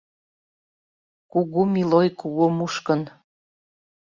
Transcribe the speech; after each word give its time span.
Кугу 1.31 1.61
милой 1.73 2.07
Кугу 2.19 2.45
Мушкын 2.57 3.01